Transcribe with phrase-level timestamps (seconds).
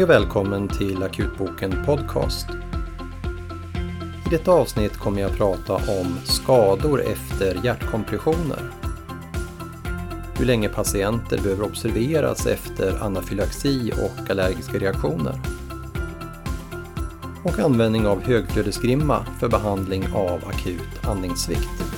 [0.00, 2.46] Hej och välkommen till Akutboken Podcast.
[4.26, 8.70] I detta avsnitt kommer jag att prata om skador efter hjärtkompressioner.
[10.38, 15.40] Hur länge patienter behöver observeras efter anafylaxi och allergiska reaktioner.
[17.44, 21.89] Och användning av högflödesgrimma för behandling av akut andningssvikt.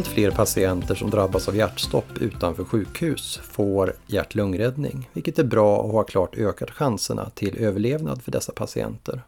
[0.00, 5.92] Allt fler patienter som drabbas av hjärtstopp utanför sjukhus får hjärt-lungräddning, vilket är bra och
[5.92, 9.22] har klart ökat chanserna till överlevnad för dessa patienter.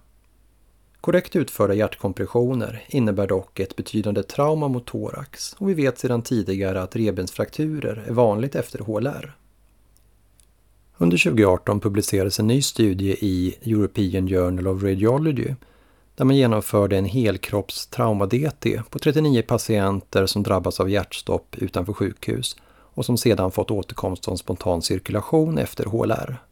[1.01, 6.83] Korrekt utförda hjärtkompressioner innebär dock ett betydande trauma mot thorax och vi vet sedan tidigare
[6.83, 9.37] att revbensfrakturer är vanligt efter HLR.
[10.97, 15.55] Under 2018 publicerades en ny studie i European Journal of Radiology
[16.15, 22.57] där man genomförde en helkropps traumadet på 39 patienter som drabbats av hjärtstopp utanför sjukhus
[22.95, 26.43] och som sedan fått återkomst av spontan cirkulation efter HLR.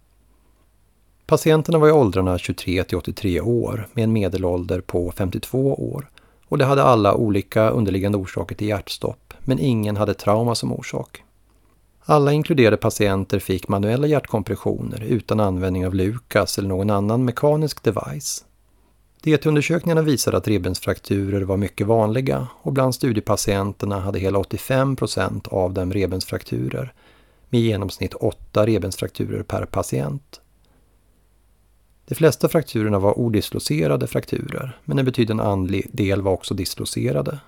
[1.26, 6.10] Patienterna var i åldrarna 23 till 83 år med en medelålder på 52 år
[6.48, 11.22] och de hade alla olika underliggande orsaker till hjärtstopp men ingen hade trauma som orsak.
[12.04, 18.44] Alla inkluderade patienter fick manuella hjärtkompressioner utan användning av Lukas eller någon annan mekanisk device.
[19.24, 25.72] DT-undersökningarna visade att revbensfrakturer var mycket vanliga och bland studiepatienterna hade hela 85 procent av
[25.72, 26.92] dem revbensfrakturer
[27.50, 30.40] med i genomsnitt 8 revbensfrakturer per patient.
[32.08, 37.40] De flesta frakturerna var odislocerade frakturer, men en betydande del var också dislocerade.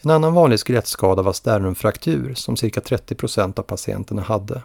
[0.00, 4.62] En annan vanlig skelettskada var sternumfraktur som cirka 30 procent av patienterna hade.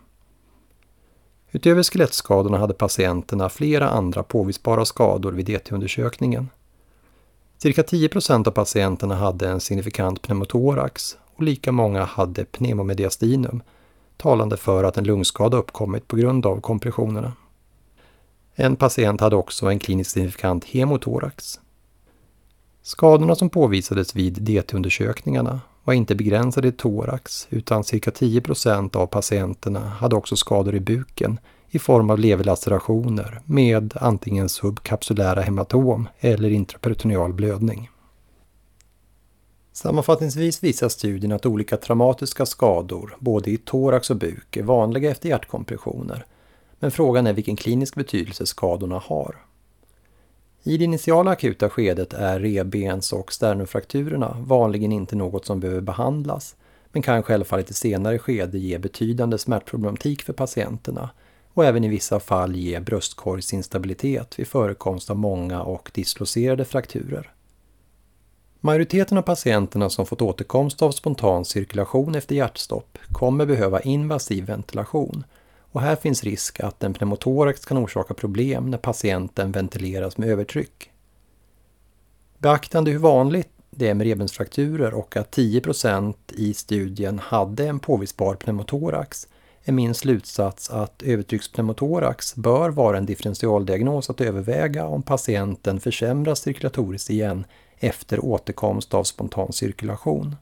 [1.52, 6.50] Utöver skelettskadorna hade patienterna flera andra påvisbara skador vid DT-undersökningen.
[7.58, 13.64] Cirka 10 procent av patienterna hade en signifikant pneumotorax och lika många hade pneumomediastinum,
[14.18, 17.34] talande för att en lungskada uppkommit på grund av kompressionerna.
[18.56, 21.60] En patient hade också en kliniskt signifikant hemotorax.
[22.82, 29.08] Skadorna som påvisades vid DT-undersökningarna var inte begränsade i thorax utan cirka 10 procent av
[29.08, 36.50] patienterna hade också skador i buken i form av leverlacerationer med antingen subkapsulära hematom eller
[36.50, 37.90] intraperitoneal blödning.
[39.74, 45.30] Sammanfattningsvis visar studien att olika traumatiska skador, både i thorax och buk, är vanliga efter
[45.30, 46.26] hjärtkompressioner.
[46.80, 49.36] Men frågan är vilken klinisk betydelse skadorna har.
[50.64, 56.56] I det initiala akuta skedet är revbens och sternumfrakturerna vanligen inte något som behöver behandlas,
[56.92, 61.10] men kan självfallet i senare skede ge betydande smärtproblematik för patienterna
[61.54, 67.32] och även i vissa fall ge bröstkorgsinstabilitet vid förekomst av många och dislocerade frakturer.
[68.60, 75.24] Majoriteten av patienterna som fått återkomst av spontan cirkulation efter hjärtstopp kommer behöva invasiv ventilation
[75.72, 80.92] och här finns risk att en pneumotorax kan orsaka problem när patienten ventileras med övertryck.
[82.38, 88.36] Beaktande hur vanligt det är med revbensfrakturer och att 10% i studien hade en påvisbar
[88.36, 89.28] pneumotorax
[89.64, 97.10] är min slutsats att övertryckspneumotorax bör vara en differentialdiagnos att överväga om patienten försämras cirkulatoriskt
[97.10, 97.46] igen
[97.80, 100.36] efter återkomst av spontan cirkulation.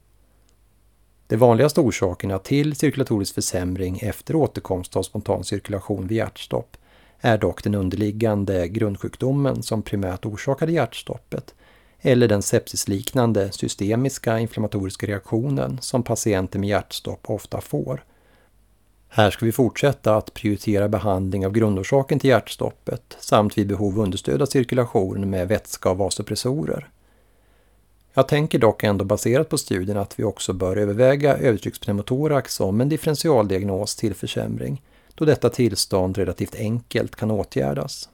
[1.29, 6.77] De vanligaste orsakerna till cirkulatorisk försämring efter återkomst av spontan cirkulation vid hjärtstopp
[7.19, 11.55] är dock den underliggande grundsjukdomen som primärt orsakade hjärtstoppet
[12.01, 18.03] eller den sepsisliknande systemiska inflammatoriska reaktionen som patienter med hjärtstopp ofta får.
[19.09, 24.45] Här ska vi fortsätta att prioritera behandling av grundorsaken till hjärtstoppet samt vid behov understödja
[24.45, 26.89] cirkulationen med vätska och vasopressorer.
[28.19, 32.89] Jag tänker dock ändå baserat på studien att vi också bör överväga övertryckspneumotorax som en
[32.89, 34.81] differentialdiagnos till försämring,
[35.15, 38.09] då detta tillstånd relativt enkelt kan åtgärdas.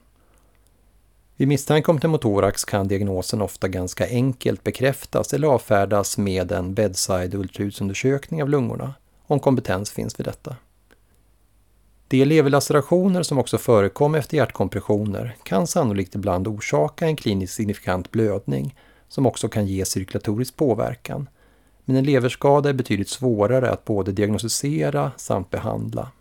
[1.36, 7.36] Vid misstanke om pneumotorax kan diagnosen ofta ganska enkelt bekräftas eller avfärdas med en bedside
[7.36, 8.94] ultraljudsundersökning av lungorna,
[9.28, 10.56] om kompetens finns vid detta.
[12.08, 18.76] De leverlacerationer som också förekom efter hjärtkompressioner kan sannolikt ibland orsaka en kliniskt signifikant blödning
[19.08, 21.30] som också kan ge cirkulatorisk påverkan.
[21.86, 26.12] Men en leverskada är betydligt svårare att både diagnostisera samt behandla.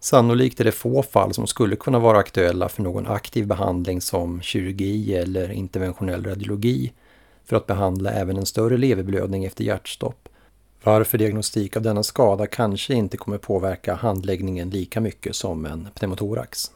[0.00, 4.40] Sannolikt är det få fall som skulle kunna vara aktuella för någon aktiv behandling som
[4.40, 6.92] kirurgi eller interventionell radiologi
[7.44, 10.28] för att behandla även en större leverblödning efter hjärtstopp.
[10.82, 16.70] Varför diagnostik av denna skada kanske inte kommer påverka handläggningen lika mycket som en pneumotorax.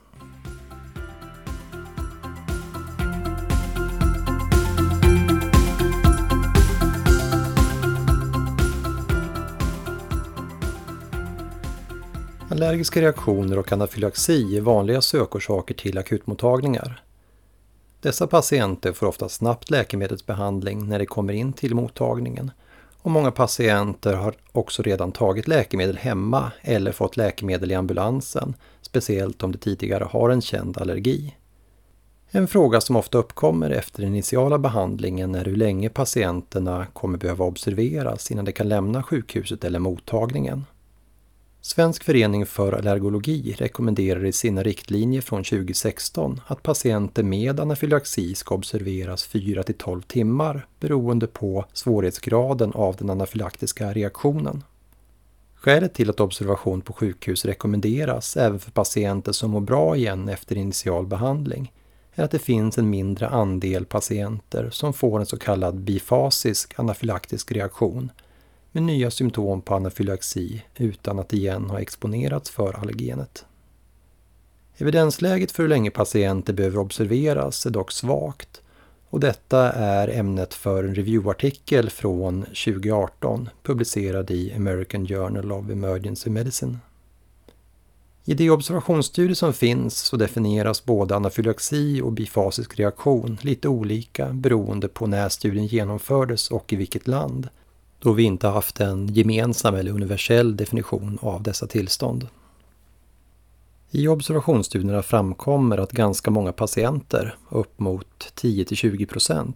[12.57, 17.03] Allergiska reaktioner och anafylaxi är vanliga sökorsaker till akutmottagningar.
[18.01, 22.51] Dessa patienter får ofta snabbt läkemedelsbehandling när de kommer in till mottagningen
[23.03, 29.43] och många patienter har också redan tagit läkemedel hemma eller fått läkemedel i ambulansen, speciellt
[29.43, 31.37] om de tidigare har en känd allergi.
[32.31, 37.45] En fråga som ofta uppkommer efter den initiala behandlingen är hur länge patienterna kommer behöva
[37.45, 40.65] observeras innan de kan lämna sjukhuset eller mottagningen.
[41.67, 48.55] Svensk förening för allergologi rekommenderar i sina riktlinjer från 2016 att patienter med anafylaxi ska
[48.55, 54.65] observeras 4-12 timmar beroende på svårighetsgraden av den anafylaktiska reaktionen.
[55.55, 60.57] Skälet till att observation på sjukhus rekommenderas även för patienter som mår bra igen efter
[60.57, 61.73] initial behandling
[62.15, 67.53] är att det finns en mindre andel patienter som får en så kallad bifasisk anafylaktisk
[67.53, 68.11] reaktion
[68.77, 73.45] med nya symptom på anafylaxi utan att igen ha exponerats för allergenet.
[74.77, 78.63] Evidensläget för hur länge patienter behöver observeras är dock svagt
[79.11, 86.31] och detta är ämnet för en reviewartikel från 2018 publicerad i American Journal of Emergency
[86.31, 86.79] Medicine.
[88.25, 94.89] I de observationsstudier som finns så definieras både anafylaxi och bifasisk reaktion lite olika beroende
[94.89, 97.49] på när studien genomfördes och i vilket land
[97.99, 102.29] då vi inte haft en gemensam eller universell definition av dessa tillstånd.
[103.91, 109.53] I observationsstudierna framkommer att ganska många patienter, upp mot 10-20%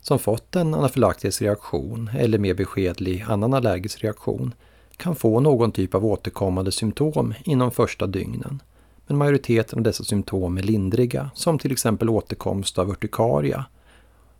[0.00, 4.54] som fått en anafylaktisk reaktion eller mer beskedlig annan allergisk reaktion
[4.96, 8.62] kan få någon typ av återkommande symptom inom första dygnen.
[9.06, 13.64] Men majoriteten av dessa symptom är lindriga, som till exempel återkomst av urtikaria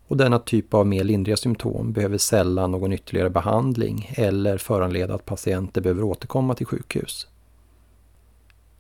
[0.09, 5.25] och denna typ av mer lindriga symptom behöver sällan någon ytterligare behandling eller föranleda att
[5.25, 7.27] patienter behöver återkomma till sjukhus.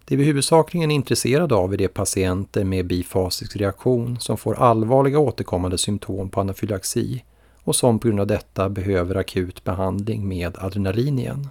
[0.04, 5.18] Det vi huvudsakligen är intresserade av är de patienter med bifasisk reaktion som får allvarliga
[5.18, 7.24] återkommande symptom på anafylaxi
[7.62, 11.48] och som på grund av detta behöver akut behandling med adrenalin igen.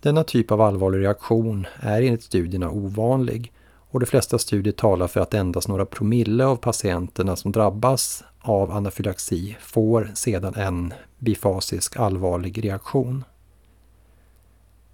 [0.00, 3.52] Denna typ av allvarlig reaktion är enligt studierna ovanlig
[3.90, 8.70] och de flesta studier talar för att endast några promille av patienterna som drabbas av
[8.70, 13.24] anafylaxi får sedan en bifasisk allvarlig reaktion.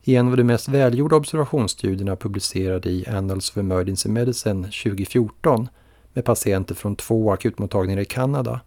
[0.02, 5.68] I en av de mest välgjorda observationsstudierna publicerad i Annals of Emergency Medicine 2014
[6.12, 8.60] med patienter från två akutmottagningar i Kanada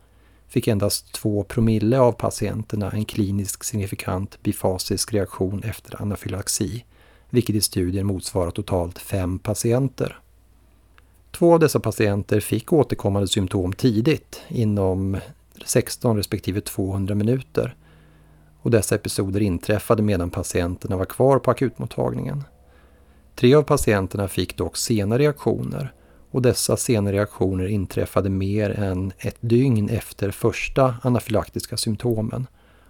[0.48, 6.86] fick endast 2 promille av patienterna en kliniskt signifikant bifasisk reaktion efter anafylaxi,
[7.30, 10.20] vilket i studien motsvarar totalt fem patienter.
[11.32, 15.18] Två av dessa patienter fick återkommande symptom tidigt, inom
[15.66, 17.76] 16 respektive 200 minuter.
[18.62, 22.44] Och dessa episoder inträffade medan patienterna var kvar på akutmottagningen.
[23.36, 25.94] Tre av patienterna fick dock sena reaktioner
[26.32, 32.48] och dessa sena reaktioner inträffade mer än ett dygn efter första anafylaktiska symptomen.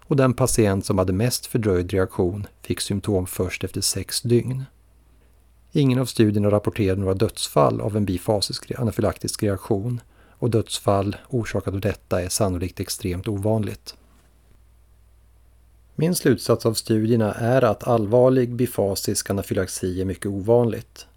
[0.08, 4.64] Och den patient som hade mest fördröjd reaktion fick symptom först efter sex dygn.
[5.72, 10.02] Ingen av studierna rapporterade några dödsfall av en bifasisk anafylaktisk reaktion
[10.40, 13.96] och dödsfall orsakat av detta är sannolikt extremt ovanligt.
[15.96, 21.08] Min slutsats av studierna är att allvarlig bifasisk anafylaxi är mycket ovanligt.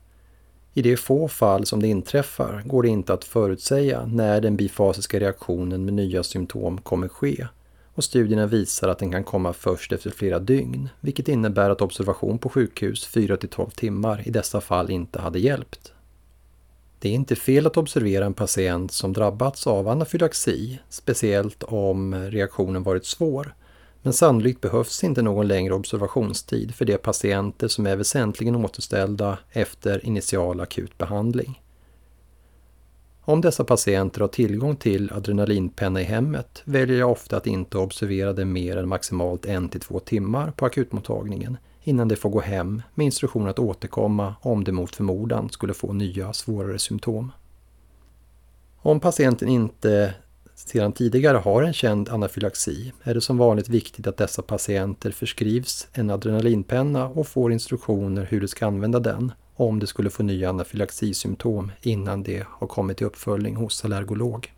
[0.75, 5.21] I de få fall som det inträffar går det inte att förutsäga när den bifasiska
[5.21, 7.47] reaktionen med nya symptom kommer ske
[7.95, 12.39] och studierna visar att den kan komma först efter flera dygn, vilket innebär att observation
[12.39, 15.93] på sjukhus 4-12 timmar i dessa fall inte hade hjälpt.
[16.99, 22.83] Det är inte fel att observera en patient som drabbats av anafylaxi, speciellt om reaktionen
[22.83, 23.55] varit svår,
[24.03, 30.07] men sannolikt behövs inte någon längre observationstid för de patienter som är väsentligen återställda efter
[30.07, 31.61] initial akut behandling.
[33.31, 38.33] Om dessa patienter har tillgång till adrenalinpenna i hemmet väljer jag ofta att inte observera
[38.33, 42.83] dem mer än maximalt en till två timmar på akutmottagningen innan de får gå hem
[42.95, 47.33] med instruktion att återkomma om de mot förmodan skulle få nya svårare symptom.
[48.77, 50.15] Om patienten inte
[50.55, 55.89] sedan tidigare har en känd anafylaxi är det som vanligt viktigt att dessa patienter förskrivs
[55.93, 60.49] en adrenalinpenna och får instruktioner hur de ska använda den om de skulle få nya
[60.49, 64.53] anafylaxisymptom innan de har kommit till uppföljning hos allergolog.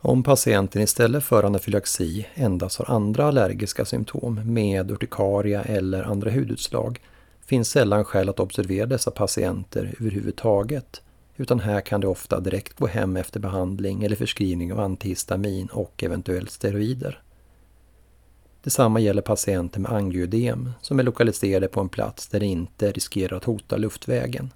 [0.00, 7.00] Om patienten istället för anafylaxi endast har andra allergiska symptom med urtikaria eller andra hudutslag
[7.46, 11.02] finns sällan skäl att observera dessa patienter överhuvudtaget
[11.36, 16.02] utan här kan det ofta direkt gå hem efter behandling eller förskrivning av antihistamin och
[16.02, 17.22] eventuellt steroider.
[18.62, 23.36] Detsamma gäller patienter med angioödem som är lokaliserade på en plats där det inte riskerar
[23.36, 24.50] att hota luftvägen.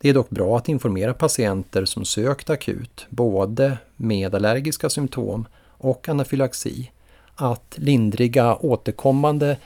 [0.00, 5.46] Det är dock bra att informera patienter som sökt akut, både med allergiska symptom
[5.78, 6.90] och anafylaxi,
[7.34, 9.56] att lindriga återkommande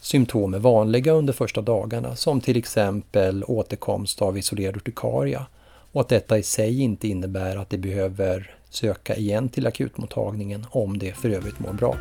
[0.00, 5.46] symptom är vanliga under första dagarna, som till exempel återkomst av isolerad urtikaria,
[5.92, 10.98] och att detta i sig inte innebär att de behöver söka igen till akutmottagningen om
[10.98, 11.96] de för övrigt mår bra.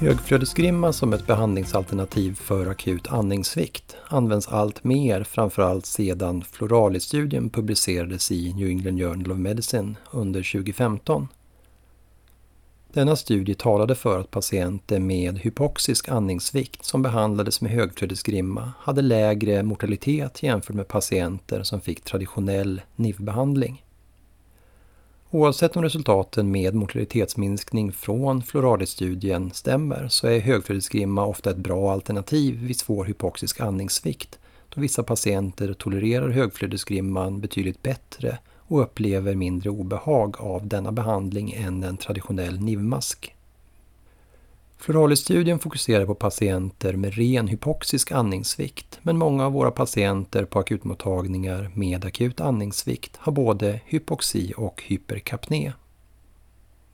[0.00, 8.52] Högflödesgrimma som ett behandlingsalternativ för akut andningssvikt används allt mer, framförallt sedan Florali-studien publicerades i
[8.54, 11.28] New England Journal of Medicine under 2015.
[12.92, 19.62] Denna studie talade för att patienter med hypoxisk andningssvikt som behandlades med högflödesgrimma hade lägre
[19.62, 23.84] mortalitet jämfört med patienter som fick traditionell NIV-behandling.
[25.32, 32.58] Oavsett om resultaten med mortalitetsminskning från Florali-studien stämmer så är högflödesgrimma ofta ett bra alternativ
[32.62, 40.36] vid svår hypoxisk andningssvikt då vissa patienter tolererar högflödesgrimman betydligt bättre och upplever mindre obehag
[40.38, 43.34] av denna behandling än en traditionell NIV-mask.
[44.80, 51.70] Florali-studien fokuserar på patienter med ren hypoxisk andningssvikt, men många av våra patienter på akutmottagningar
[51.74, 55.72] med akut andningssvikt har både hypoxi och hyperkapné.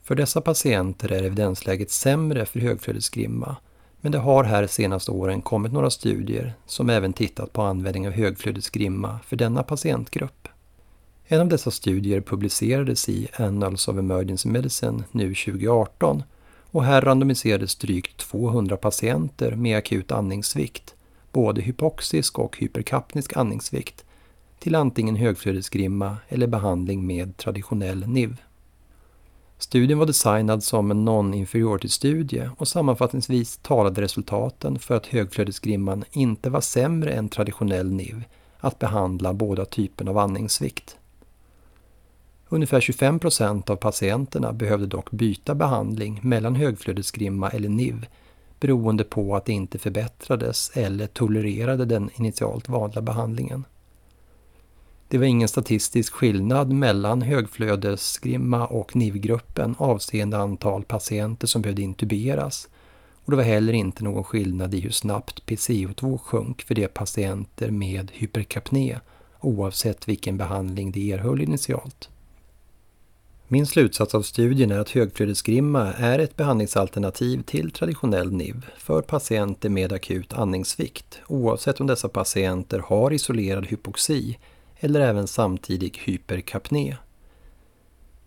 [0.03, 3.57] För dessa patienter är evidensläget sämre för högflödesgrimma,
[4.01, 8.13] men det har här senaste åren kommit några studier som även tittat på användning av
[8.13, 10.49] högflödesgrimma för denna patientgrupp.
[11.25, 16.23] En av dessa studier publicerades i Annals of Emergency Medicine nu 2018
[16.77, 20.95] och här randomiserades drygt 200 patienter med akut andningssvikt,
[21.33, 24.05] både hypoxisk och hyperkapnisk andningssvikt,
[24.59, 28.37] till antingen högflödesgrimma eller behandling med traditionell NIV.
[29.59, 36.61] Studien var designad som en non-inferiority-studie och sammanfattningsvis talade resultaten för att högflödesgrimman inte var
[36.61, 38.25] sämre än traditionell NIV
[38.59, 40.97] att behandla båda typerna av andningssvikt.
[42.49, 48.07] Ungefär 25 procent av patienterna behövde dock byta behandling mellan högflödesgrimma eller NIV
[48.61, 53.65] beroende på att det inte förbättrades eller tolererade den initialt valda behandlingen.
[55.09, 62.69] Det var ingen statistisk skillnad mellan högflödesgrimma och NIV-gruppen avseende antal patienter som behövde intuberas
[63.25, 67.71] och det var heller inte någon skillnad i hur snabbt PCO2 sjönk för de patienter
[67.71, 68.99] med hyperkapné
[69.41, 72.09] oavsett vilken behandling de erhöll initialt.
[73.49, 79.69] Min slutsats av studien är att högflödesgrimma är ett behandlingsalternativ till traditionell NIV för patienter
[79.69, 84.39] med akut andningssvikt oavsett om dessa patienter har isolerad hypoxi
[84.77, 86.97] eller även samtidig hyperkapné.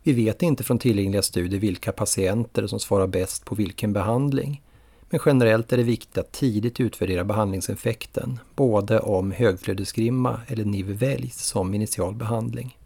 [0.04, 4.62] Vi vet inte från tillgängliga studier vilka patienter som svarar bäst på vilken behandling.
[5.10, 11.44] Men generellt är det viktigt att tidigt utvärdera behandlingseffekten, både om högflödesgrimma eller NIV väljs
[11.44, 12.79] som initial behandling.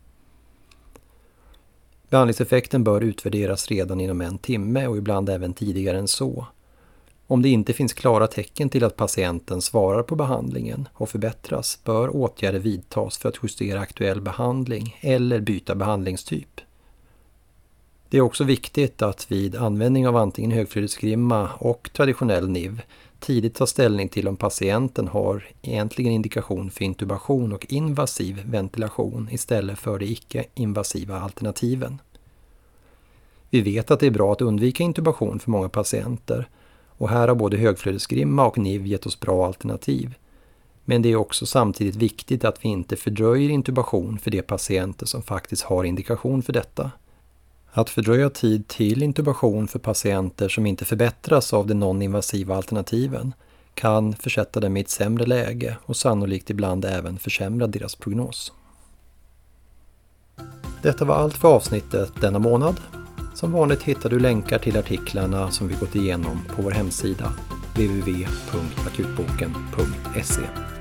[2.14, 6.48] Behandlingseffekten bör utvärderas redan inom en timme och ibland även tidigare än så.
[7.28, 12.16] Om det inte finns klara tecken till att patienten svarar på behandlingen och förbättras bör
[12.16, 16.62] åtgärder vidtas för att justera aktuell behandling eller byta behandlingstyp.
[18.10, 22.82] Det är också viktigt att vid användning av antingen högflödesgrimma och traditionell NIV
[23.24, 29.80] tidigt ta ställning till om patienten har egentligen indikation för intubation och invasiv ventilation istället
[29.80, 32.02] för de icke-invasiva alternativen.
[33.50, 36.48] Vi vet att det är bra att undvika intubation för många patienter
[36.98, 40.16] och här har både högflödesgrimma och NIV gett oss bra alternativ.
[40.86, 45.22] Men det är också samtidigt viktigt att vi inte fördröjer intubation för de patienter som
[45.22, 46.92] faktiskt har indikation för detta.
[47.76, 53.34] Att fördröja tid till intubation för patienter som inte förbättras av de non-invasiva alternativen
[53.74, 58.54] kan försätta dem i ett sämre läge och sannolikt ibland även försämra deras prognos.
[60.82, 62.82] Detta var allt för avsnittet denna månad.
[63.34, 67.34] Som vanligt hittar du länkar till artiklarna som vi gått igenom på vår hemsida
[67.76, 70.73] www.akutboken.se